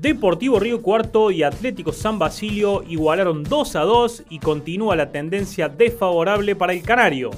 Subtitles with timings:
[0.00, 5.68] Deportivo Río Cuarto y Atlético San Basilio igualaron 2 a 2 y continúa la tendencia
[5.68, 7.28] desfavorable para el Canario.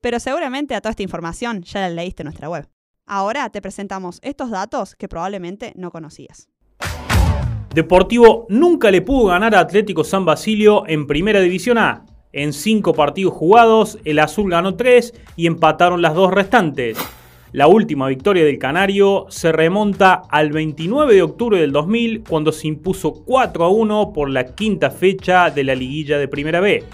[0.00, 2.66] Pero seguramente a toda esta información ya la leíste en nuestra web.
[3.04, 6.48] Ahora te presentamos estos datos que probablemente no conocías.
[7.74, 12.06] Deportivo nunca le pudo ganar a Atlético San Basilio en Primera División A.
[12.32, 16.96] En cinco partidos jugados, el azul ganó tres y empataron las dos restantes.
[17.56, 22.68] La última victoria del Canario se remonta al 29 de octubre del 2000 cuando se
[22.68, 26.84] impuso 4 a 1 por la quinta fecha de la liguilla de Primera B.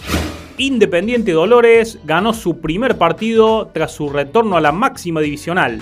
[0.59, 5.81] Independiente Dolores ganó su primer partido tras su retorno a la máxima divisional.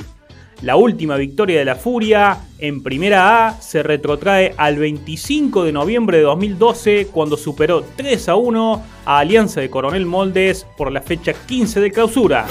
[0.63, 6.17] La última victoria de la Furia en Primera A se retrotrae al 25 de noviembre
[6.17, 11.35] de 2012 cuando superó 3 a 1 a Alianza de Coronel Moldes por la fecha
[11.35, 12.47] 15 de clausura.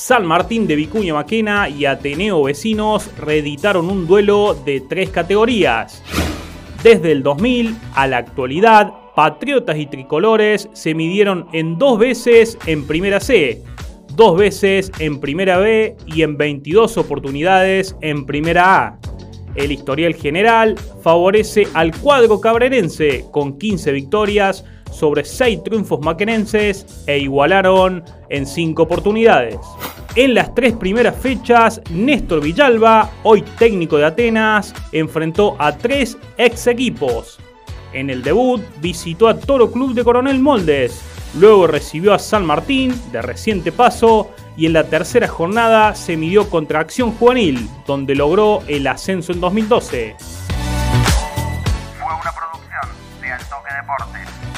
[0.00, 6.02] San Martín de Vicuña Maquena y Ateneo Vecinos reeditaron un duelo de tres categorías.
[6.82, 12.86] Desde el 2000 a la actualidad, Patriotas y Tricolores se midieron en dos veces en
[12.86, 13.62] Primera C,
[14.14, 18.98] dos veces en Primera B y en 22 oportunidades en Primera A.
[19.54, 27.18] El historial general favorece al cuadro cabrerense con 15 victorias sobre 6 triunfos maquenenses e
[27.18, 29.58] igualaron en 5 oportunidades.
[30.16, 36.66] En las tres primeras fechas, Néstor Villalba, hoy técnico de Atenas, enfrentó a tres ex
[36.66, 37.38] equipos.
[37.92, 41.00] En el debut visitó a Toro Club de Coronel Moldes,
[41.38, 46.50] luego recibió a San Martín, de reciente paso, y en la tercera jornada se midió
[46.50, 50.16] contra Acción Juvenil, donde logró el ascenso en 2012.
[50.18, 54.49] Fue una producción de Altoque Deportes.